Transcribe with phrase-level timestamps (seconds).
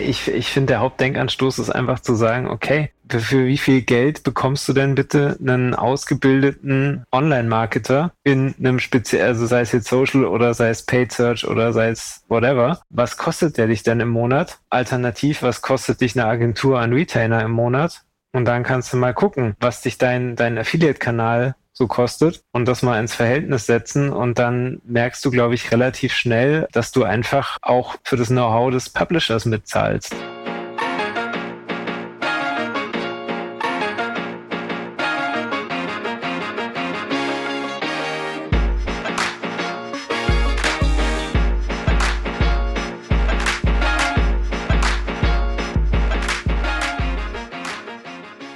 [0.00, 4.66] Ich, ich finde, der Hauptdenkanstoß ist einfach zu sagen, okay, für wie viel Geld bekommst
[4.68, 10.54] du denn bitte einen ausgebildeten Online-Marketer in einem speziellen, also sei es jetzt Social oder
[10.54, 12.80] sei es Paid Search oder sei es whatever.
[12.90, 14.58] Was kostet der dich denn im Monat?
[14.70, 18.02] Alternativ, was kostet dich eine Agentur an Retainer im Monat?
[18.32, 22.82] Und dann kannst du mal gucken, was dich dein, dein Affiliate-Kanal so kostet und das
[22.82, 27.58] mal ins Verhältnis setzen und dann merkst du, glaube ich, relativ schnell, dass du einfach
[27.62, 30.14] auch für das Know-how des Publishers mitzahlst.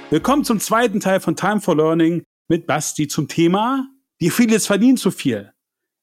[0.09, 3.87] Willkommen zum zweiten Teil von Time for Learning mit Basti zum Thema
[4.19, 5.53] Die Affiliates verdienen zu viel.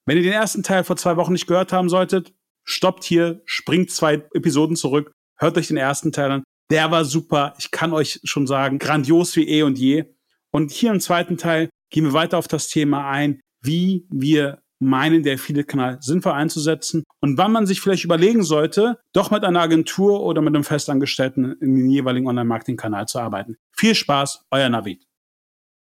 [0.07, 2.35] Wenn ihr den ersten Teil vor zwei Wochen nicht gehört haben solltet,
[2.65, 6.45] stoppt hier, springt zwei Episoden zurück, hört euch den ersten Teil an.
[6.71, 7.55] Der war super.
[7.59, 10.05] Ich kann euch schon sagen, grandios wie eh und je.
[10.51, 15.23] Und hier im zweiten Teil gehen wir weiter auf das Thema ein, wie wir meinen,
[15.23, 20.23] der Affiliate-Kanal sinnvoll einzusetzen und wann man sich vielleicht überlegen sollte, doch mit einer Agentur
[20.23, 23.57] oder mit einem Festangestellten in den jeweiligen Online-Marketing-Kanal zu arbeiten.
[23.73, 25.05] Viel Spaß, euer Navid.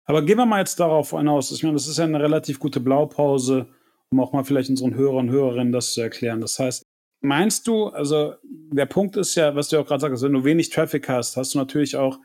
[0.08, 1.52] Aber gehen wir mal jetzt darauf hinaus.
[1.52, 3.68] Ich meine, das ist ja eine relativ gute Blaupause,
[4.10, 6.42] um auch mal vielleicht unseren Hörern und Hörerinnen das zu erklären.
[6.42, 6.84] Das heißt,
[7.22, 10.70] meinst du, also der Punkt ist ja, was du auch gerade sagst, wenn du wenig
[10.70, 12.20] Traffic hast, hast du natürlich auch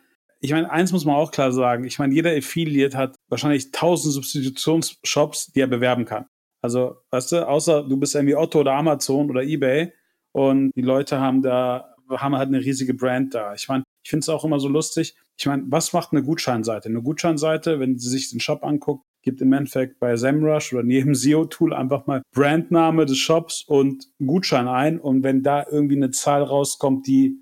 [0.45, 1.85] ich meine, eins muss man auch klar sagen.
[1.85, 6.27] Ich meine, jeder Affiliate hat wahrscheinlich tausend Substitutionsshops, die er bewerben kann.
[6.61, 9.93] Also, weißt du, außer du bist irgendwie Otto oder Amazon oder eBay
[10.33, 13.55] und die Leute haben da, haben halt eine riesige Brand da.
[13.55, 15.15] Ich meine, ich finde es auch immer so lustig.
[15.39, 16.89] Ich meine, was macht eine Gutscheinseite?
[16.89, 21.15] Eine Gutscheinseite, wenn sie sich den Shop anguckt, gibt im Endeffekt bei SEMrush oder neben
[21.15, 25.01] SEO-Tool einfach mal Brandname des Shops und Gutschein ein.
[25.01, 27.39] Und wenn da irgendwie eine Zahl rauskommt, die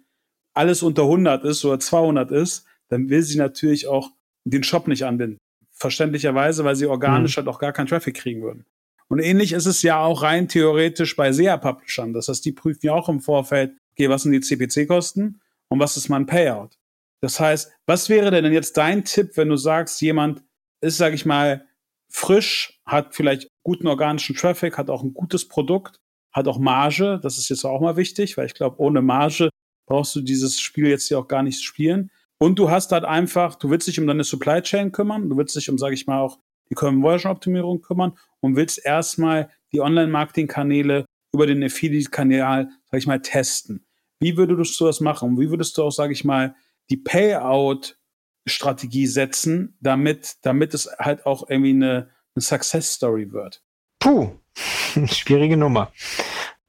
[0.54, 4.10] alles unter 100 ist oder 200 ist, dann will sie natürlich auch
[4.44, 5.38] den Shop nicht anbinden.
[5.72, 7.40] Verständlicherweise, weil sie organisch mhm.
[7.40, 8.66] halt auch gar keinen Traffic kriegen würden.
[9.08, 12.12] Und ähnlich ist es ja auch rein theoretisch bei SEA-Publishern.
[12.12, 15.96] Das heißt, die prüfen ja auch im Vorfeld, okay, was sind die CPC-Kosten und was
[15.96, 16.78] ist mein Payout?
[17.20, 20.42] Das heißt, was wäre denn jetzt dein Tipp, wenn du sagst, jemand
[20.80, 21.66] ist, sag ich mal,
[22.08, 26.00] frisch, hat vielleicht guten organischen Traffic, hat auch ein gutes Produkt,
[26.32, 27.20] hat auch Marge.
[27.22, 29.50] Das ist jetzt auch mal wichtig, weil ich glaube, ohne Marge
[29.86, 32.10] brauchst du dieses Spiel jetzt hier auch gar nicht spielen.
[32.38, 35.56] Und du hast halt einfach, du willst dich um deine Supply Chain kümmern, du willst
[35.56, 36.38] dich um, sag ich mal, auch
[36.70, 41.04] die Conversion-Optimierung kümmern und willst erstmal die Online-Marketing-Kanäle
[41.34, 43.84] über den Affiliate-Kanal, sag ich mal, testen.
[44.20, 45.38] Wie würdest du das machen?
[45.38, 46.54] Wie würdest du auch, sag ich mal,
[46.90, 53.62] die Payout-Strategie setzen, damit, damit es halt auch irgendwie eine, eine Success-Story wird?
[53.98, 54.32] Puh,
[55.06, 55.92] schwierige Nummer.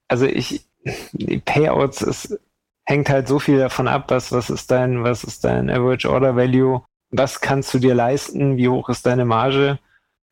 [0.08, 0.66] Also ich,
[1.14, 2.40] die Payouts ist,
[2.86, 6.36] hängt halt so viel davon ab, was, was ist dein, was ist dein Average Order
[6.36, 9.80] Value, was kannst du dir leisten, wie hoch ist deine Marge,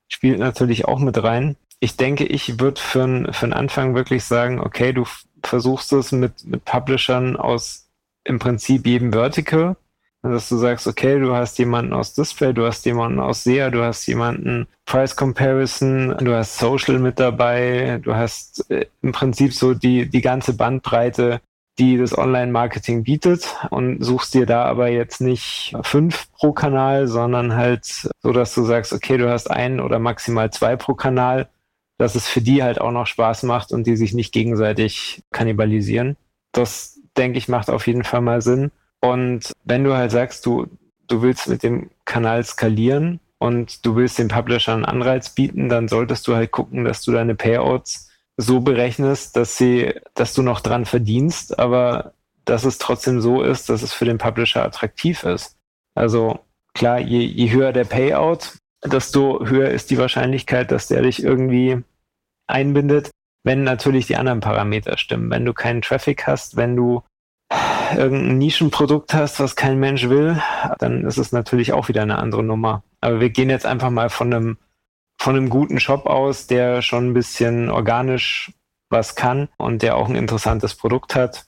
[0.07, 1.55] spielt natürlich auch mit rein.
[1.79, 5.05] Ich denke, ich würde für, für den Anfang wirklich sagen, okay, du
[5.44, 7.88] versuchst es mit, mit Publishern aus
[8.29, 9.75] im Prinzip jedem Vertical,
[10.22, 13.84] dass du sagst, okay, du hast jemanden aus Display, du hast jemanden aus SEA, du
[13.84, 19.73] hast jemanden Price Comparison, du hast Social mit dabei, du hast äh, im Prinzip so
[19.73, 21.41] die, die ganze Bandbreite
[21.79, 27.56] die das Online-Marketing bietet und suchst dir da aber jetzt nicht fünf pro Kanal, sondern
[27.56, 27.85] halt
[28.22, 31.47] so, dass du sagst, okay, du hast einen oder maximal zwei pro Kanal,
[31.97, 36.17] dass es für die halt auch noch Spaß macht und die sich nicht gegenseitig kannibalisieren.
[36.51, 38.72] Das, denke ich, macht auf jeden Fall mal Sinn.
[39.02, 40.68] Und wenn du halt sagst, du,
[41.07, 45.88] du willst mit dem Kanal skalieren und du willst den Publishern einen Anreiz bieten, dann
[45.88, 50.62] solltest du halt gucken, dass du deine Payouts so berechnest, dass sie, dass du noch
[50.62, 52.13] dran verdienst, aber
[52.46, 55.58] dass es trotzdem so ist, dass es für den Publisher attraktiv ist.
[55.94, 56.40] Also
[56.74, 61.84] klar, je, je höher der Payout, desto höher ist die Wahrscheinlichkeit, dass der dich irgendwie
[62.47, 63.12] einbindet,
[63.44, 65.29] wenn natürlich die anderen Parameter stimmen.
[65.29, 67.03] Wenn du keinen Traffic hast, wenn du
[67.96, 70.41] irgendein Nischenprodukt hast, was kein Mensch will,
[70.80, 72.84] dann ist es natürlich auch wieder eine andere Nummer.
[73.02, 74.58] Aber wir gehen jetzt einfach mal von einem
[75.22, 78.53] von einem guten Shop aus, der schon ein bisschen organisch
[78.90, 81.46] was kann und der auch ein interessantes Produkt hat,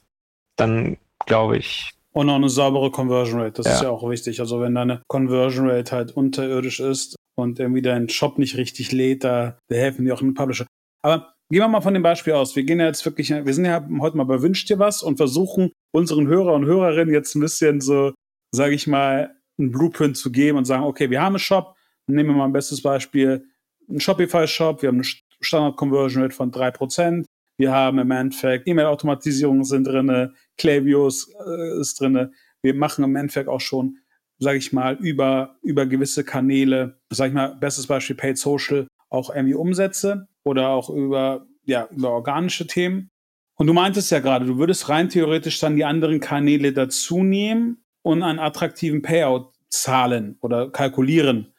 [0.57, 1.91] dann glaube ich.
[2.13, 3.73] Und auch eine saubere Conversion Rate, das ja.
[3.73, 4.41] ist ja auch wichtig.
[4.41, 9.23] Also wenn deine Conversion Rate halt unterirdisch ist und irgendwie dein Shop nicht richtig lädt,
[9.23, 10.65] da, da helfen die auch einen Publisher.
[11.01, 12.55] Aber gehen wir mal von dem Beispiel aus.
[12.55, 15.17] Wir gehen ja jetzt wirklich, wir sind ja heute mal bei Wünsch dir was und
[15.17, 18.13] versuchen unseren Hörer und Hörerinnen jetzt ein bisschen so,
[18.51, 21.75] sage ich mal, einen Blueprint zu geben und sagen, okay, wir haben einen Shop,
[22.07, 23.45] nehmen wir mal ein bestes Beispiel,
[23.89, 25.05] einen Shopify-Shop, wir haben eine
[25.41, 27.25] Standard-Conversion Rate von 3%,
[27.57, 32.33] Wir haben im Endeffekt E-Mail-Automatisierung sind drin, Klavius äh, ist drin.
[32.63, 33.97] Wir machen im Endeffekt auch schon,
[34.39, 39.35] sage ich mal, über, über gewisse Kanäle, sage ich mal, bestes Beispiel Paid Social, auch
[39.35, 43.09] irgendwie Umsätze oder auch über, ja, über organische Themen.
[43.55, 47.83] Und du meintest ja gerade, du würdest rein theoretisch dann die anderen Kanäle dazu nehmen
[48.01, 51.53] und einen attraktiven Payout zahlen oder kalkulieren.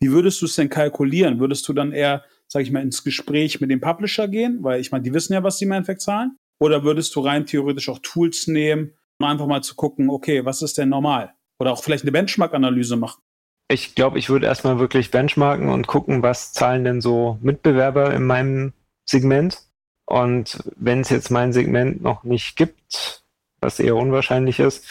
[0.00, 1.40] Wie würdest du es denn kalkulieren?
[1.40, 4.58] Würdest du dann eher, sag ich mal, ins Gespräch mit dem Publisher gehen?
[4.62, 6.36] Weil ich meine, die wissen ja, was sie im Endeffekt zahlen.
[6.60, 10.62] Oder würdest du rein theoretisch auch Tools nehmen, um einfach mal zu gucken, okay, was
[10.62, 11.34] ist denn normal?
[11.58, 13.22] Oder auch vielleicht eine Benchmark-Analyse machen?
[13.68, 18.24] Ich glaube, ich würde erstmal wirklich benchmarken und gucken, was zahlen denn so Mitbewerber in
[18.24, 18.72] meinem
[19.04, 19.62] Segment.
[20.06, 23.22] Und wenn es jetzt mein Segment noch nicht gibt,
[23.60, 24.86] was eher unwahrscheinlich ist,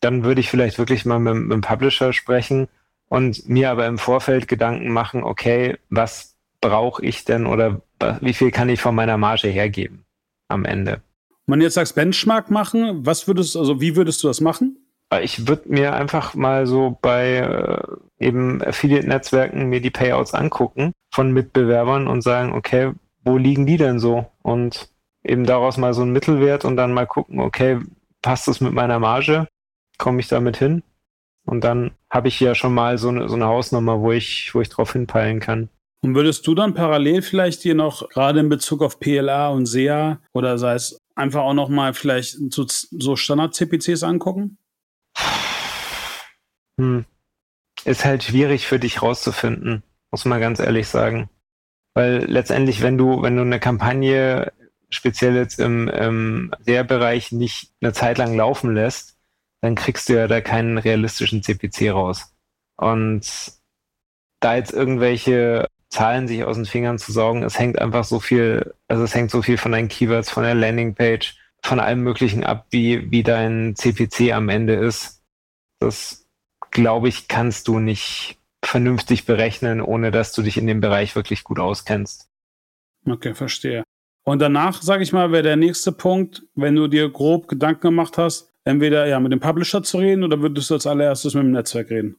[0.00, 2.68] dann würde ich vielleicht wirklich mal mit, mit dem Publisher sprechen
[3.08, 7.82] und mir aber im Vorfeld Gedanken machen, okay, was brauche ich denn oder
[8.20, 10.04] wie viel kann ich von meiner Marge hergeben
[10.48, 11.02] am Ende?
[11.46, 14.81] Wenn du jetzt sagst Benchmark machen, was würdest also wie würdest du das machen?
[15.20, 17.82] Ich würde mir einfach mal so bei äh,
[18.18, 22.92] eben Affiliate-Netzwerken mir die Payouts angucken von Mitbewerbern und sagen, okay,
[23.24, 24.26] wo liegen die denn so?
[24.42, 24.88] Und
[25.24, 27.78] eben daraus mal so einen Mittelwert und dann mal gucken, okay,
[28.22, 29.46] passt es mit meiner Marge?
[29.98, 30.82] Komme ich damit hin?
[31.44, 34.60] Und dann habe ich ja schon mal so eine, so eine Hausnummer, wo ich, wo
[34.60, 35.68] ich drauf hinpeilen kann.
[36.00, 40.18] Und würdest du dann parallel vielleicht dir noch gerade in Bezug auf PLA und SEA
[40.32, 44.58] oder sei es einfach auch noch mal vielleicht so, so Standard-CPCs angucken?
[46.82, 47.04] Hm.
[47.84, 51.30] Ist halt schwierig für dich rauszufinden, muss man ganz ehrlich sagen.
[51.94, 54.52] Weil letztendlich, wenn du, wenn du eine Kampagne
[54.90, 59.16] speziell jetzt im, im SEA-Bereich nicht eine Zeit lang laufen lässt,
[59.62, 62.34] dann kriegst du ja da keinen realistischen CPC raus.
[62.76, 63.52] Und
[64.40, 68.74] da jetzt irgendwelche Zahlen sich aus den Fingern zu saugen, es hängt einfach so viel,
[68.88, 72.66] also es hängt so viel von deinen Keywords, von der Landingpage, von allem Möglichen ab,
[72.70, 75.22] wie, wie dein CPC am Ende ist.
[75.80, 76.21] Das,
[76.72, 81.44] glaube ich, kannst du nicht vernünftig berechnen, ohne dass du dich in dem Bereich wirklich
[81.44, 82.28] gut auskennst.
[83.06, 83.84] Okay, verstehe.
[84.24, 88.18] Und danach, sage ich mal, wäre der nächste Punkt, wenn du dir grob Gedanken gemacht
[88.18, 91.52] hast, entweder ja mit dem Publisher zu reden oder würdest du als allererstes mit dem
[91.52, 92.16] Netzwerk reden?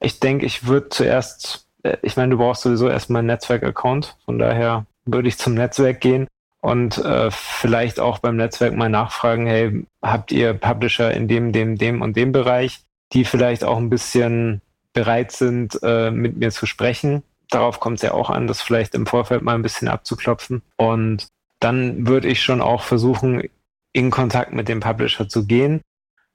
[0.00, 4.38] Ich denke, ich würde zuerst, äh, ich meine, du brauchst sowieso erstmal einen Netzwerk-Account, von
[4.38, 6.26] daher würde ich zum Netzwerk gehen
[6.60, 11.76] und äh, vielleicht auch beim Netzwerk mal nachfragen, hey, habt ihr Publisher in dem, dem,
[11.76, 12.80] dem und dem Bereich,
[13.12, 14.60] die vielleicht auch ein bisschen
[14.92, 17.22] bereit sind, äh, mit mir zu sprechen.
[17.48, 20.62] Darauf kommt es ja auch an, das vielleicht im Vorfeld mal ein bisschen abzuklopfen.
[20.76, 21.28] Und
[21.58, 23.48] dann würde ich schon auch versuchen,
[23.92, 25.80] in Kontakt mit dem Publisher zu gehen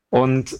[0.10, 0.60] und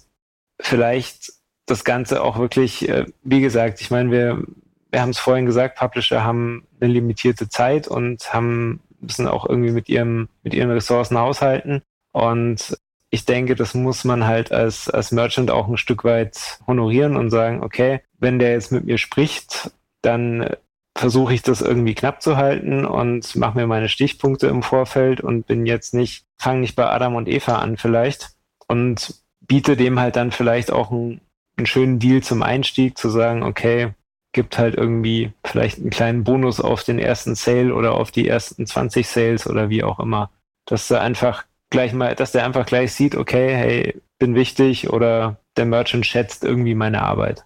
[0.60, 1.32] vielleicht
[1.66, 4.42] das Ganze auch wirklich, äh, wie gesagt, ich meine, wir,
[4.90, 9.72] wir haben es vorhin gesagt, Publisher haben eine limitierte Zeit und haben, müssen auch irgendwie
[9.72, 11.82] mit ihrem, mit ihren Ressourcen haushalten.
[12.12, 12.78] Und
[13.10, 17.30] ich denke, das muss man halt als, als Merchant auch ein Stück weit honorieren und
[17.30, 19.70] sagen, okay, wenn der jetzt mit mir spricht,
[20.02, 20.50] dann
[20.96, 25.46] versuche ich das irgendwie knapp zu halten und mache mir meine Stichpunkte im Vorfeld und
[25.46, 28.30] bin jetzt nicht, fange nicht bei Adam und Eva an vielleicht
[28.66, 31.20] und biete dem halt dann vielleicht auch einen,
[31.56, 33.92] einen schönen Deal zum Einstieg, zu sagen, okay,
[34.32, 38.66] gibt halt irgendwie vielleicht einen kleinen Bonus auf den ersten Sale oder auf die ersten
[38.66, 40.30] 20 Sales oder wie auch immer.
[40.66, 45.40] Dass er einfach gleich mal, dass der einfach gleich sieht, okay, hey, bin wichtig oder
[45.56, 47.44] der Merchant schätzt irgendwie meine Arbeit.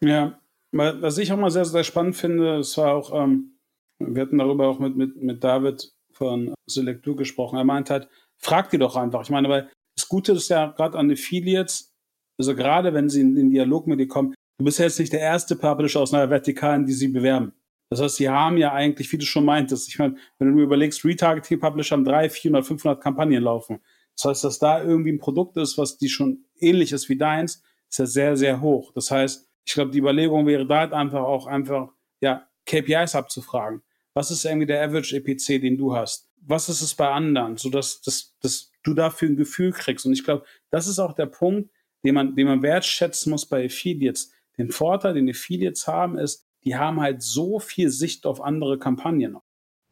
[0.00, 0.38] Ja,
[0.72, 3.58] was ich auch mal sehr, sehr spannend finde, es war auch, ähm,
[3.98, 7.56] wir hatten darüber auch mit, mit, mit David von Selectur gesprochen.
[7.56, 8.08] Er meint halt,
[8.38, 9.22] frag die doch einfach.
[9.22, 11.92] Ich meine, weil das Gute ist ja gerade an Affiliates,
[12.38, 15.12] also gerade wenn sie in den Dialog mit dir kommen, du bist ja jetzt nicht
[15.12, 17.52] der erste Publisher aus einer Vertikalen, die sie bewerben.
[17.90, 21.04] Das heißt, sie haben ja eigentlich, wie du schon meintest, ich meine, wenn du überlegst,
[21.04, 23.80] Retargeting-Publisher haben 300, 400, 500 Kampagnen laufen.
[24.14, 27.62] Das heißt, dass da irgendwie ein Produkt ist, was die schon ähnlich ist wie deins,
[27.88, 28.92] ist ja sehr, sehr hoch.
[28.92, 31.90] Das heißt, ich glaube, die Überlegung wäre da halt einfach auch einfach,
[32.20, 33.82] ja, KPIs abzufragen.
[34.12, 36.28] Was ist irgendwie der Average EPC, den du hast?
[36.40, 40.04] Was ist es bei anderen, sodass dass, dass du dafür ein Gefühl kriegst?
[40.04, 41.70] Und ich glaube, das ist auch der Punkt,
[42.04, 44.32] den man, den man wertschätzen muss bei Affiliates.
[44.56, 49.38] Den Vorteil, den Affiliates haben, ist, die haben halt so viel Sicht auf andere Kampagnen.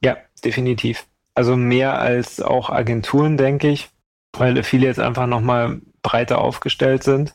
[0.05, 1.07] Ja, definitiv.
[1.35, 3.89] Also mehr als auch Agenturen, denke ich,
[4.35, 7.35] weil Affiliates einfach nochmal breiter aufgestellt sind.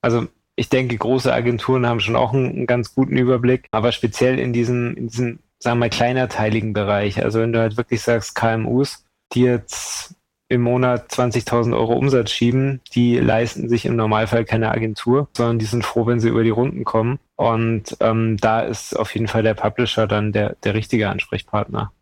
[0.00, 4.38] Also ich denke, große Agenturen haben schon auch einen, einen, ganz guten Überblick, aber speziell
[4.38, 7.22] in diesem, in diesem, sagen wir mal, kleinerteiligen Bereich.
[7.22, 9.04] Also wenn du halt wirklich sagst, KMUs,
[9.34, 10.14] die jetzt
[10.48, 15.64] im Monat 20.000 Euro Umsatz schieben, die leisten sich im Normalfall keine Agentur, sondern die
[15.64, 17.18] sind froh, wenn sie über die Runden kommen.
[17.36, 21.92] Und ähm, da ist auf jeden Fall der Publisher dann der, der richtige Ansprechpartner.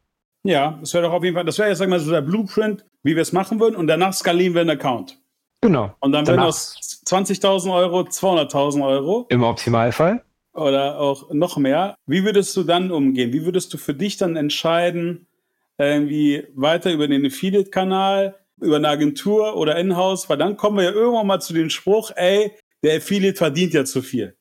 [0.44, 2.20] Ja, das wäre doch auf jeden Fall, das wäre jetzt, sagen wir mal, so der
[2.20, 5.18] Blueprint, wie wir es machen würden und danach skalieren wir einen Account.
[5.60, 5.94] Genau.
[6.00, 9.26] Und dann werden aus 20.000 Euro 200.000 Euro.
[9.28, 10.24] Im Optimalfall.
[10.54, 11.94] Oder auch noch mehr.
[12.06, 13.32] Wie würdest du dann umgehen?
[13.32, 15.28] Wie würdest du für dich dann entscheiden,
[15.78, 20.28] irgendwie weiter über den Affiliate-Kanal, über eine Agentur oder In-house?
[20.28, 22.52] Weil dann kommen wir ja irgendwann mal zu dem Spruch, ey,
[22.82, 24.36] der Affiliate verdient ja zu viel.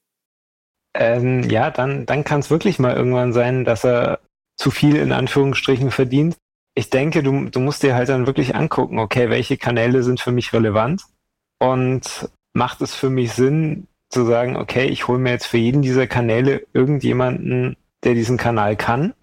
[0.93, 4.19] Ähm, ja, dann, dann kann es wirklich mal irgendwann sein, dass er
[4.57, 6.35] zu viel in Anführungsstrichen verdient.
[6.75, 10.31] Ich denke, du, du musst dir halt dann wirklich angucken, okay, welche Kanäle sind für
[10.31, 11.03] mich relevant
[11.59, 15.81] und macht es für mich Sinn zu sagen, okay, ich hole mir jetzt für jeden
[15.81, 19.13] dieser Kanäle irgendjemanden, der diesen Kanal kann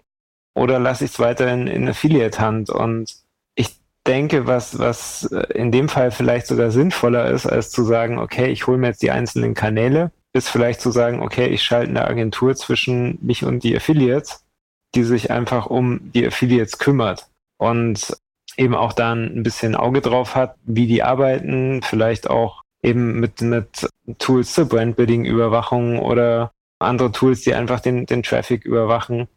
[0.59, 2.69] oder lasse ich es weiterhin in Affiliate-Hand?
[2.69, 3.15] Und
[3.55, 8.47] ich denke, was, was in dem Fall vielleicht sogar sinnvoller ist, als zu sagen, okay,
[8.51, 12.07] ich hole mir jetzt die einzelnen Kanäle, ist vielleicht zu sagen, okay, ich schalte eine
[12.07, 14.45] Agentur zwischen mich und die Affiliates,
[14.95, 18.15] die sich einfach um die Affiliates kümmert und
[18.57, 23.41] eben auch dann ein bisschen Auge drauf hat, wie die arbeiten, vielleicht auch eben mit,
[23.41, 23.87] mit
[24.17, 29.27] Tools zur Brandbuilding-Überwachung oder andere Tools, die einfach den, den Traffic überwachen,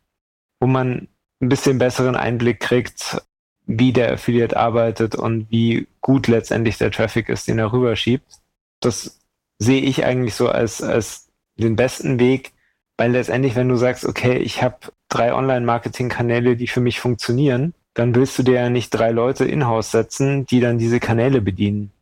[0.60, 1.08] wo man
[1.42, 3.20] ein bisschen besseren Einblick kriegt,
[3.66, 8.40] wie der Affiliate arbeitet und wie gut letztendlich der Traffic ist, den er rüberschiebt.
[8.80, 9.20] Das
[9.58, 12.52] sehe ich eigentlich so als, als den besten Weg,
[12.96, 14.76] weil letztendlich, wenn du sagst, okay, ich habe
[15.08, 19.90] drei Online-Marketing-Kanäle, die für mich funktionieren, dann willst du dir ja nicht drei Leute in-house
[19.90, 21.92] setzen, die dann diese Kanäle bedienen.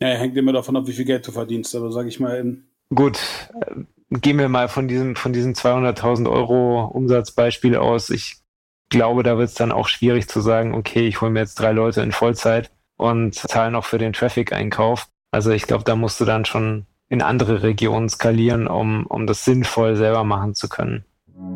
[0.00, 2.58] Ja, hängt immer davon ab, wie viel Geld du verdienst, aber sag ich mal.
[2.94, 3.18] Gut,
[3.60, 8.10] äh, gehen wir mal von diesem, von diesem 200.000 Euro Umsatzbeispiel aus.
[8.10, 8.36] Ich
[8.88, 11.72] glaube, da wird es dann auch schwierig zu sagen, okay, ich hole mir jetzt drei
[11.72, 15.06] Leute in Vollzeit und zahle noch für den Traffic-Einkauf.
[15.30, 19.44] Also ich glaube, da musst du dann schon in andere Regionen skalieren, um, um das
[19.44, 21.04] sinnvoll selber machen zu können.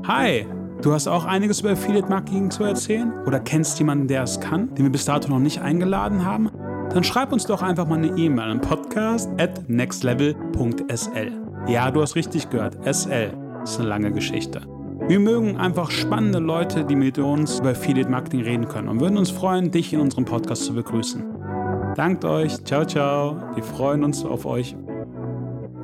[0.07, 0.47] Hi,
[0.81, 4.75] du hast auch einiges über Affiliate Marketing zu erzählen oder kennst jemanden, der es kann,
[4.75, 6.51] den wir bis dato noch nicht eingeladen haben?
[6.91, 11.33] Dann schreib uns doch einfach mal eine E-Mail an podcast at nextlevel.sl.
[11.67, 14.63] Ja, du hast richtig gehört, SL ist eine lange Geschichte.
[15.09, 19.19] Wir mögen einfach spannende Leute, die mit uns über Affiliate Marketing reden können und würden
[19.19, 21.23] uns freuen, dich in unserem Podcast zu begrüßen.
[21.97, 24.77] Dankt euch, ciao, ciao, wir freuen uns auf euch.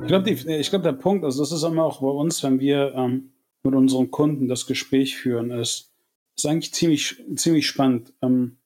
[0.01, 3.33] Ich glaube, glaub, der Punkt, also das ist immer auch bei uns, wenn wir ähm,
[3.61, 5.93] mit unseren Kunden das Gespräch führen, ist,
[6.35, 8.13] ist eigentlich ziemlich, ziemlich spannend.
[8.21, 8.57] Ähm,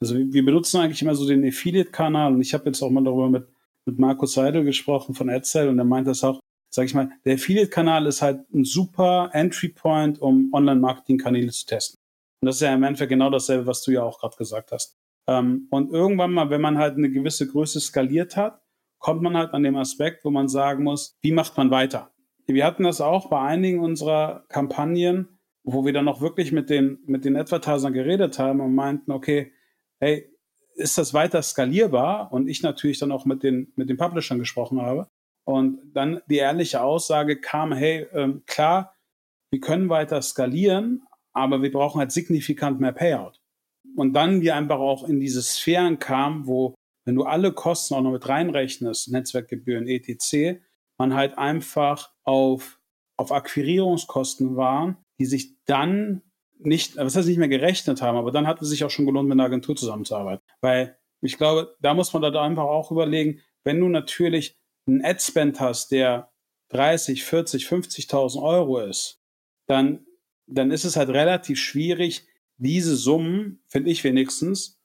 [0.00, 3.28] also wir benutzen eigentlich immer so den Affiliate-Kanal und ich habe jetzt auch mal darüber
[3.28, 3.48] mit,
[3.84, 7.34] mit Markus Seidel gesprochen von AdSell und er meint das auch, sag ich mal, der
[7.34, 11.98] Affiliate-Kanal ist halt ein super Entry-Point, um Online-Marketing-Kanäle zu testen.
[12.40, 14.96] Und das ist ja im Endeffekt genau dasselbe, was du ja auch gerade gesagt hast.
[15.26, 18.60] Ähm, und irgendwann mal, wenn man halt eine gewisse Größe skaliert hat,
[18.98, 22.10] kommt man halt an dem Aspekt, wo man sagen muss, wie macht man weiter?
[22.46, 26.98] Wir hatten das auch bei einigen unserer Kampagnen, wo wir dann noch wirklich mit den,
[27.06, 29.52] mit den Advertisern geredet haben und meinten, okay,
[29.98, 30.30] hey,
[30.76, 32.32] ist das weiter skalierbar?
[32.32, 35.08] Und ich natürlich dann auch mit den, mit den Publishern gesprochen habe.
[35.46, 38.94] Und dann die ehrliche Aussage kam, hey, ähm, klar,
[39.50, 43.40] wir können weiter skalieren, aber wir brauchen halt signifikant mehr Payout.
[43.94, 46.74] Und dann wir einfach auch in diese Sphären kamen, wo,
[47.04, 50.60] wenn du alle Kosten auch noch mit reinrechnest, Netzwerkgebühren, etc.,
[50.98, 52.80] man halt einfach auf,
[53.16, 56.22] auf Akquirierungskosten waren, die sich dann
[56.58, 59.28] nicht, was heißt nicht mehr gerechnet haben, aber dann hat es sich auch schon gelohnt,
[59.28, 60.42] mit einer Agentur zusammenzuarbeiten.
[60.60, 65.60] Weil ich glaube, da muss man da einfach auch überlegen, wenn du natürlich einen Ad-Spend
[65.60, 66.30] hast, der
[66.70, 69.20] 30, 40, 50.000 Euro ist,
[69.66, 70.06] dann,
[70.46, 72.26] dann ist es halt relativ schwierig,
[72.58, 74.80] diese Summen, finde ich wenigstens,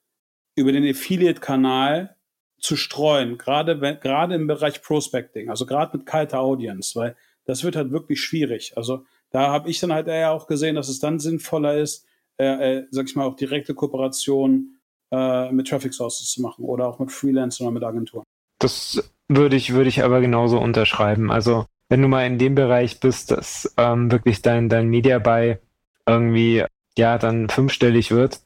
[0.55, 2.15] über den Affiliate-Kanal
[2.59, 7.15] zu streuen, gerade, gerade im Bereich Prospecting, also gerade mit kalter Audience, weil
[7.45, 8.77] das wird halt wirklich schwierig.
[8.77, 12.05] Also da habe ich dann halt eher auch gesehen, dass es dann sinnvoller ist,
[12.37, 14.77] äh, äh, sag ich mal, auch direkte Kooperation
[15.11, 18.23] äh, mit Traffic Sources zu machen oder auch mit Freelancern oder mit Agenturen.
[18.59, 21.31] Das würde ich, würde ich aber genauso unterschreiben.
[21.31, 25.57] Also wenn du mal in dem Bereich bist, dass ähm, wirklich dein, dein Media Buy
[26.05, 26.65] irgendwie
[26.97, 28.41] ja dann fünfstellig wird,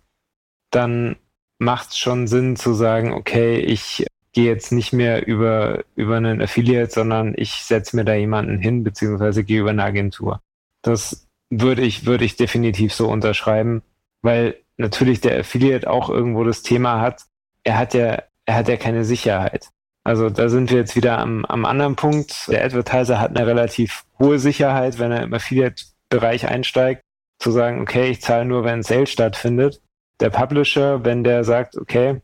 [0.72, 1.16] dann
[1.58, 6.42] macht es schon Sinn zu sagen, okay, ich gehe jetzt nicht mehr über, über einen
[6.42, 10.42] Affiliate, sondern ich setze mir da jemanden hin, beziehungsweise gehe über eine Agentur.
[10.82, 13.82] Das würde ich, würde ich definitiv so unterschreiben,
[14.22, 17.24] weil natürlich der Affiliate auch irgendwo das Thema hat.
[17.64, 19.70] Er hat ja, er hat ja keine Sicherheit.
[20.06, 22.48] Also da sind wir jetzt wieder am, am anderen Punkt.
[22.48, 27.02] Der Advertiser hat eine relativ hohe Sicherheit, wenn er im Affiliate-Bereich einsteigt,
[27.40, 29.82] zu sagen, okay, ich zahle nur, wenn ein Sale stattfindet.
[30.20, 32.22] Der Publisher, wenn der sagt, okay,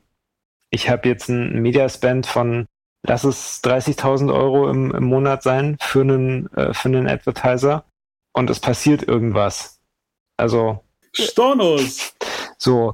[0.69, 2.67] ich habe jetzt einen Mediaspend von,
[3.03, 7.83] lass es 30.000 Euro im, im Monat sein für einen, äh, für einen Advertiser,
[8.33, 9.79] und es passiert irgendwas.
[10.37, 10.83] Also.
[11.13, 12.13] Stornos!
[12.57, 12.93] So,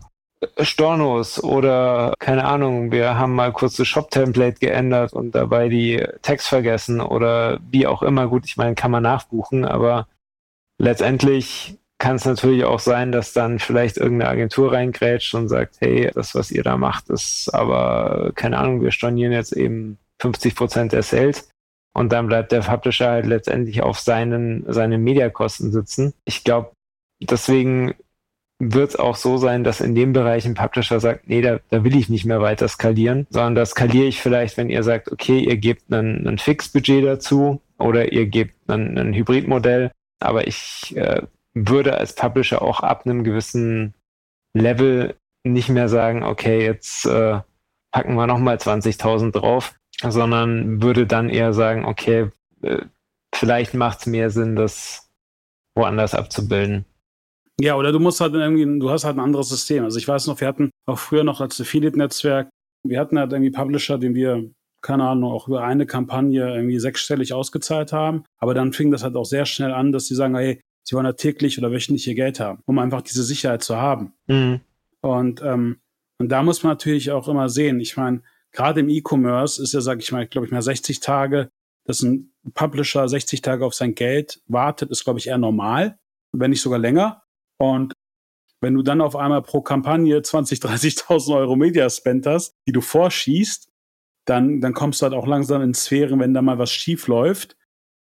[0.61, 6.47] Stornos oder keine Ahnung, wir haben mal kurz das Shop-Template geändert und dabei die Text
[6.47, 8.27] vergessen oder wie auch immer.
[8.27, 10.07] Gut, ich meine, kann man nachbuchen, aber
[10.77, 16.11] letztendlich kann es natürlich auch sein, dass dann vielleicht irgendeine Agentur reingrätscht und sagt, hey,
[16.13, 20.91] das, was ihr da macht, ist aber, keine Ahnung, wir stornieren jetzt eben 50 Prozent
[20.91, 21.49] der Sales.
[21.95, 26.13] Und dann bleibt der Publisher halt letztendlich auf seinen, seinen Mediakosten sitzen.
[26.25, 26.71] Ich glaube,
[27.19, 27.95] deswegen
[28.59, 31.83] wird es auch so sein, dass in dem Bereich ein Publisher sagt, nee, da, da
[31.83, 35.39] will ich nicht mehr weiter skalieren, sondern da skaliere ich vielleicht, wenn ihr sagt, okay,
[35.39, 41.21] ihr gebt ein, ein Fixbudget dazu oder ihr gebt ein, ein Hybridmodell, aber ich äh,
[41.53, 43.93] würde als Publisher auch ab einem gewissen
[44.53, 47.39] Level nicht mehr sagen, okay, jetzt äh,
[47.91, 52.31] packen wir nochmal 20.000 drauf, sondern würde dann eher sagen, okay,
[52.63, 52.79] äh,
[53.33, 55.09] vielleicht macht es mehr Sinn, das
[55.75, 56.85] woanders abzubilden.
[57.59, 59.83] Ja, oder du musst halt irgendwie, du hast halt ein anderes System.
[59.83, 62.49] Also ich weiß noch, wir hatten auch früher noch als Affiliate-Netzwerk,
[62.83, 64.49] wir hatten halt irgendwie Publisher, den wir,
[64.81, 68.23] keine Ahnung, auch über eine Kampagne irgendwie sechsstellig ausgezahlt haben.
[68.37, 71.05] Aber dann fing das halt auch sehr schnell an, dass sie sagen, hey, sie wollen
[71.05, 74.13] ja täglich oder wöchentlich ihr Geld haben, um einfach diese Sicherheit zu haben.
[74.27, 74.61] Mhm.
[75.01, 75.79] Und, ähm,
[76.19, 78.21] und da muss man natürlich auch immer sehen, ich meine,
[78.51, 81.49] gerade im E-Commerce ist ja, sag ich mal, glaube ich mal 60 Tage,
[81.85, 85.97] dass ein Publisher 60 Tage auf sein Geld wartet, ist, glaube ich, eher normal,
[86.31, 87.23] wenn nicht sogar länger.
[87.59, 87.93] Und
[88.61, 93.69] wenn du dann auf einmal pro Kampagne 20, 30.000 Euro Mediaspend hast, die du vorschießt,
[94.25, 97.55] dann, dann kommst du halt auch langsam in Sphären, wenn da mal was schief läuft,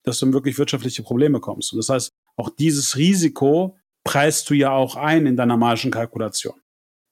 [0.04, 1.73] dass du in wirklich wirtschaftliche Probleme kommst.
[1.73, 6.61] Und das heißt, auch dieses Risiko preist du ja auch ein in deiner Margenkalkulation.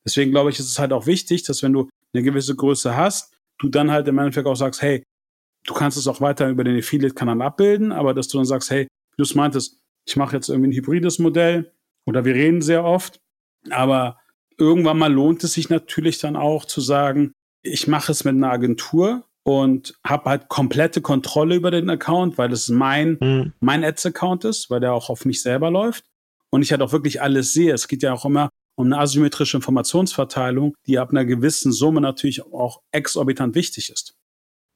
[0.04, 3.34] Deswegen glaube ich, ist es halt auch wichtig, dass wenn du eine gewisse Größe hast,
[3.58, 5.02] du dann halt im Endeffekt auch sagst, hey,
[5.64, 8.88] du kannst es auch weiter über den Affiliate-Kanal abbilden, aber dass du dann sagst, hey,
[9.16, 11.72] du meintest, ich mache jetzt irgendwie ein hybrides Modell,
[12.06, 13.20] oder wir reden sehr oft,
[13.70, 14.18] aber
[14.58, 17.32] irgendwann mal lohnt es sich natürlich dann auch zu sagen,
[17.62, 22.52] ich mache es mit einer Agentur und habe halt komplette Kontrolle über den Account, weil
[22.52, 23.52] es mein, mhm.
[23.60, 26.04] mein Ads-Account ist, weil der auch auf mich selber läuft
[26.50, 27.72] und ich halt auch wirklich alles sehe.
[27.72, 32.42] Es geht ja auch immer um eine asymmetrische Informationsverteilung, die ab einer gewissen Summe natürlich
[32.52, 34.14] auch exorbitant wichtig ist.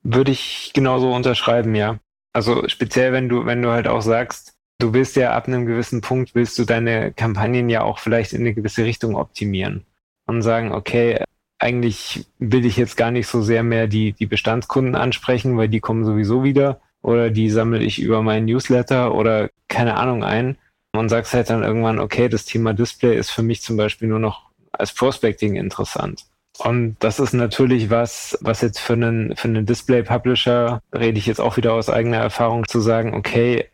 [0.02, 1.98] Würde ich genauso unterschreiben, ja.
[2.32, 6.00] Also speziell, wenn du, wenn du halt auch sagst, du willst ja ab einem gewissen
[6.00, 9.84] Punkt, willst du deine Kampagnen ja auch vielleicht in eine gewisse Richtung optimieren
[10.26, 11.22] und sagen, okay,
[11.58, 15.80] eigentlich will ich jetzt gar nicht so sehr mehr die, die Bestandskunden ansprechen, weil die
[15.80, 20.58] kommen sowieso wieder oder die sammle ich über meinen Newsletter oder keine Ahnung ein
[20.92, 24.18] und sagst halt dann irgendwann, okay, das Thema Display ist für mich zum Beispiel nur
[24.18, 26.24] noch als Prospecting interessant.
[26.58, 31.40] Und das ist natürlich was, was jetzt für einen, für einen Display-Publisher, rede ich jetzt
[31.40, 33.66] auch wieder aus eigener Erfahrung, zu sagen, okay,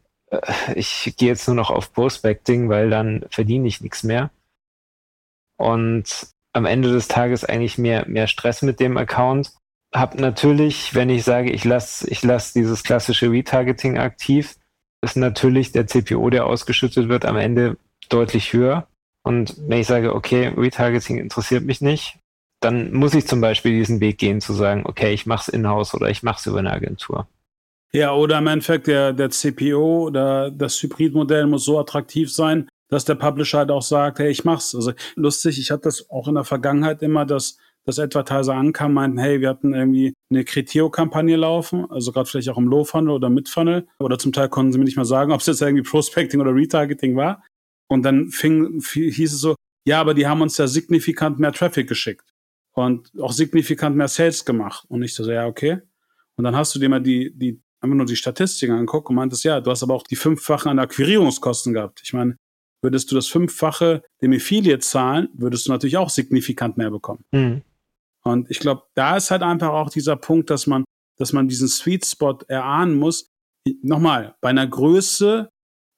[0.75, 4.31] ich gehe jetzt nur noch auf Prospecting, weil dann verdiene ich nichts mehr.
[5.59, 9.53] Und am Ende des Tages eigentlich mehr, mehr Stress mit dem Account.
[9.95, 14.57] Hab natürlich, wenn ich sage, ich lasse ich lass dieses klassische Retargeting aktiv,
[15.03, 17.77] ist natürlich der CPO, der ausgeschüttet wird, am Ende
[18.09, 18.87] deutlich höher.
[19.23, 22.19] Und wenn ich sage, okay, Retargeting interessiert mich nicht,
[22.61, 25.95] dann muss ich zum Beispiel diesen Weg gehen zu sagen, okay, ich mache es in-house
[25.95, 27.27] oder ich mache es über eine Agentur.
[27.95, 33.05] Ja, oder im Endeffekt der, der CPO oder das Hybridmodell muss so attraktiv sein, dass
[33.05, 34.75] der Publisher halt auch sagt, hey, ich mach's.
[34.75, 39.19] Also lustig, ich hatte das auch in der Vergangenheit immer, dass dass Advertiser ankamen, meinten,
[39.19, 43.89] hey, wir hatten irgendwie eine Criteo-Kampagne laufen, also gerade vielleicht auch im Low-Funnel oder Mid-Funnel.
[43.99, 46.55] Oder zum Teil konnten sie mir nicht mal sagen, ob es jetzt irgendwie Prospecting oder
[46.55, 47.43] Retargeting war.
[47.89, 51.89] Und dann fing, hieß es so, ja, aber die haben uns ja signifikant mehr Traffic
[51.89, 52.33] geschickt
[52.73, 54.85] und auch signifikant mehr Sales gemacht.
[54.89, 55.81] Und ich so, ja, okay.
[56.37, 59.45] Und dann hast du dir mal die, die einfach nur die Statistiken anguckt und meintest,
[59.45, 62.01] ja, du hast aber auch die fünffachen an Akquirierungskosten gehabt.
[62.05, 62.37] Ich meine,
[62.83, 67.25] würdest du das Fünffache dem Affiliate zahlen, würdest du natürlich auch signifikant mehr bekommen.
[67.33, 67.63] Mhm.
[68.25, 70.85] Und ich glaube, da ist halt einfach auch dieser Punkt, dass man,
[71.19, 73.29] dass man diesen Sweet Spot erahnen muss.
[73.83, 75.49] Nochmal, bei einer Größe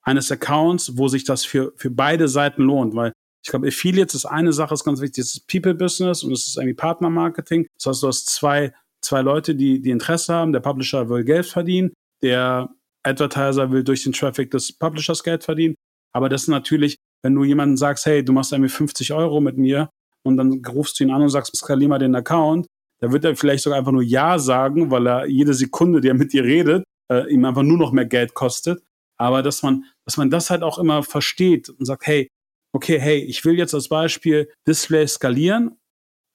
[0.03, 4.25] eines Accounts, wo sich das für, für beide Seiten lohnt, weil ich glaube, Affiliates ist
[4.25, 7.66] eine Sache, ist ganz wichtig, das ist People Business und es ist irgendwie Partnermarketing.
[7.77, 8.73] Das heißt, du hast zwei
[9.05, 10.53] zwei Leute, die, die Interesse haben.
[10.53, 12.71] Der Publisher will Geld verdienen, der
[13.03, 15.75] Advertiser will durch den Traffic des Publishers Geld verdienen.
[16.12, 19.59] Aber das ist natürlich, wenn du jemanden sagst, hey, du machst irgendwie 50 Euro mit
[19.59, 19.90] mir
[20.25, 22.67] und dann rufst du ihn an und sagst, skalier mal den Account,
[23.01, 26.14] da wird er vielleicht sogar einfach nur Ja sagen, weil er jede Sekunde, die er
[26.14, 28.83] mit dir redet, äh, ihm einfach nur noch mehr Geld kostet.
[29.19, 32.29] Aber dass man, dass man das halt auch immer versteht und sagt, hey,
[32.75, 35.77] okay, hey, ich will jetzt als Beispiel Display skalieren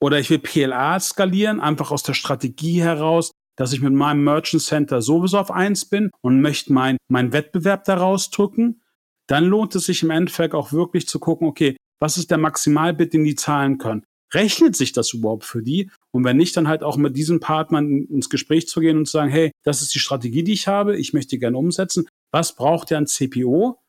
[0.01, 4.63] oder ich will PLA skalieren, einfach aus der Strategie heraus, dass ich mit meinem Merchant
[4.63, 8.81] Center sowieso auf eins bin und möchte mein, mein Wettbewerb daraus drücken.
[9.27, 13.13] Dann lohnt es sich im Endeffekt auch wirklich zu gucken, okay, Was ist der Maximalbit,
[13.13, 14.05] den die zahlen können?
[14.33, 15.89] Rechnet sich das überhaupt für die?
[16.11, 19.13] Und wenn nicht, dann halt auch mit diesen Partnern ins Gespräch zu gehen und zu
[19.13, 22.07] sagen, hey, das ist die Strategie, die ich habe, ich möchte die gerne umsetzen.
[22.31, 23.79] Was braucht ihr an CPO,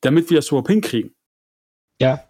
[0.00, 1.14] damit wir das überhaupt hinkriegen?
[2.00, 2.27] Ja,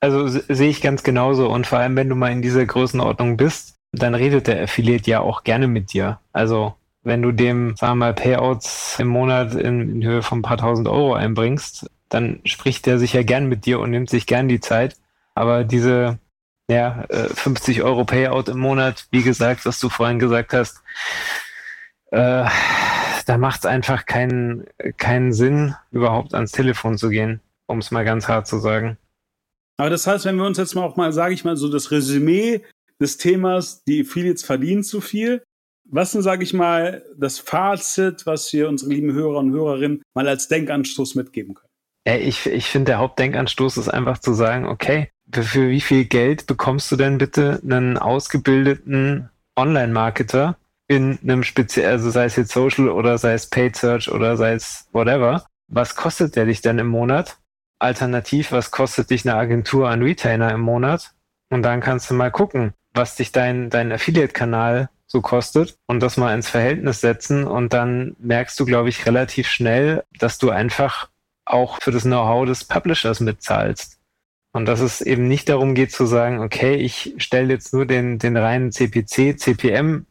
[0.00, 1.48] also sehe ich ganz genauso.
[1.48, 5.20] Und vor allem, wenn du mal in dieser Größenordnung bist, dann redet der Affiliate ja
[5.20, 6.20] auch gerne mit dir.
[6.32, 10.42] Also wenn du dem, sagen wir mal, Payouts im Monat in, in Höhe von ein
[10.42, 14.26] paar tausend Euro einbringst, dann spricht der sich ja gern mit dir und nimmt sich
[14.26, 14.96] gern die Zeit.
[15.34, 16.18] Aber diese
[16.70, 20.82] ja, 50 äh, Euro Payout im Monat, wie gesagt, was du vorhin gesagt hast,
[22.10, 22.44] äh,
[23.26, 28.04] da macht es einfach keinen, keinen Sinn, überhaupt ans Telefon zu gehen, um es mal
[28.04, 28.96] ganz hart zu sagen.
[29.78, 31.90] Aber das heißt, wenn wir uns jetzt mal auch mal, sage ich mal, so das
[31.90, 32.62] Resümee
[33.00, 35.42] des Themas, die Affiliates verdienen zu viel.
[35.90, 40.28] Was denn, sage ich mal, das Fazit, was wir unsere lieben Hörer und Hörerinnen mal
[40.28, 41.68] als Denkanstoß mitgeben können?
[42.04, 46.90] Ich, ich finde, der Hauptdenkanstoß ist einfach zu sagen, okay, für wie viel Geld bekommst
[46.90, 50.56] du denn bitte einen ausgebildeten Online-Marketer
[50.88, 54.54] in einem speziellen, also sei es jetzt Social oder sei es Paid Search oder sei
[54.54, 55.44] es whatever.
[55.68, 57.36] Was kostet der dich denn im Monat?
[57.78, 61.12] Alternativ, was kostet dich eine Agentur an Retainer im Monat?
[61.50, 66.16] Und dann kannst du mal gucken, was dich dein, dein Affiliate-Kanal so kostet und das
[66.16, 71.08] mal ins Verhältnis setzen und dann merkst du, glaube ich, relativ schnell, dass du einfach
[71.46, 73.98] auch für das Know-how des Publishers mitzahlst.
[74.52, 78.18] Und dass es eben nicht darum geht zu sagen, okay, ich stelle jetzt nur den,
[78.18, 80.06] den reinen CPC, CPM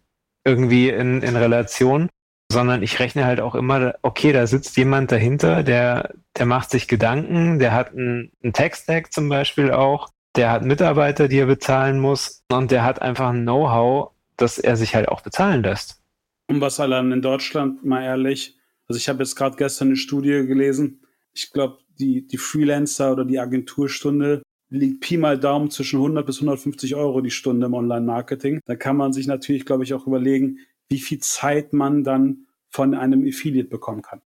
[0.45, 2.09] irgendwie in, in Relation,
[2.51, 6.87] sondern ich rechne halt auch immer, okay, da sitzt jemand dahinter, der, der macht sich
[6.87, 11.99] Gedanken, der hat einen, einen Tech-Stack zum Beispiel auch, der hat Mitarbeiter, die er bezahlen
[11.99, 16.01] muss und der hat einfach ein Know-how, dass er sich halt auch bezahlen lässt.
[16.47, 18.57] Und was allein in Deutschland, mal ehrlich,
[18.87, 21.01] also ich habe jetzt gerade gestern eine Studie gelesen,
[21.33, 26.37] ich glaube, die, die Freelancer oder die Agenturstunde liegt Pi mal Daumen zwischen 100 bis
[26.37, 28.59] 150 Euro die Stunde im Online-Marketing.
[28.65, 32.93] Da kann man sich natürlich, glaube ich, auch überlegen, wie viel Zeit man dann von
[32.93, 34.21] einem Affiliate bekommen kann.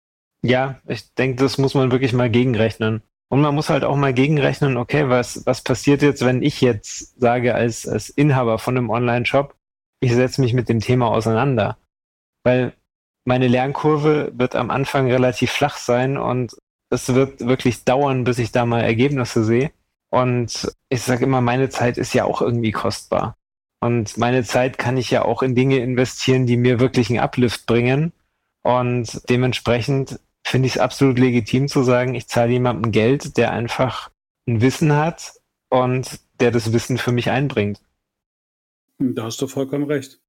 [0.42, 3.02] Ja, ich denke, das muss man wirklich mal gegenrechnen.
[3.28, 7.20] Und man muss halt auch mal gegenrechnen, okay, was, was passiert jetzt, wenn ich jetzt
[7.20, 9.54] sage, als, als Inhaber von einem Online-Shop,
[10.00, 11.76] ich setze mich mit dem Thema auseinander.
[12.44, 12.72] Weil
[13.24, 16.56] meine Lernkurve wird am Anfang relativ flach sein und
[16.88, 19.72] es wird wirklich dauern, bis ich da mal Ergebnisse sehe.
[20.10, 23.36] Und ich sage immer, meine Zeit ist ja auch irgendwie kostbar.
[23.80, 27.66] Und meine Zeit kann ich ja auch in Dinge investieren, die mir wirklich einen Uplift
[27.66, 28.12] bringen.
[28.62, 34.10] Und dementsprechend finde ich es absolut legitim zu sagen, ich zahle jemandem Geld, der einfach
[34.46, 35.34] ein Wissen hat
[35.68, 37.80] und der das Wissen für mich einbringt.
[38.98, 40.20] Da hast du vollkommen recht.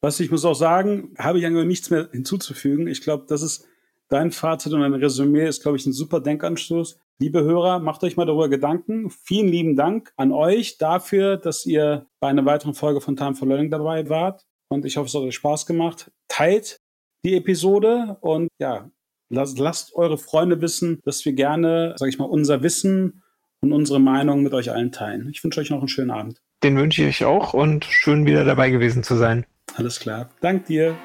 [0.00, 2.86] Was ich muss auch sagen, habe ich eigentlich nichts mehr hinzuzufügen.
[2.86, 3.66] Ich glaube, das ist
[4.08, 6.98] dein Fazit und dein Resümee ist, glaube ich, ein super Denkanstoß.
[7.22, 9.08] Liebe Hörer, macht euch mal darüber Gedanken.
[9.08, 13.46] Vielen lieben Dank an euch dafür, dass ihr bei einer weiteren Folge von Time for
[13.46, 14.44] Learning dabei wart.
[14.68, 16.10] Und ich hoffe, es hat euch Spaß gemacht.
[16.26, 16.78] Teilt
[17.24, 18.90] die Episode und ja,
[19.30, 23.22] lasst, lasst eure Freunde wissen, dass wir gerne, sage ich mal, unser Wissen
[23.60, 25.28] und unsere Meinung mit euch allen teilen.
[25.30, 26.42] Ich wünsche euch noch einen schönen Abend.
[26.64, 29.46] Den wünsche ich euch auch und schön wieder dabei gewesen zu sein.
[29.76, 30.28] Alles klar.
[30.40, 30.96] Dank dir.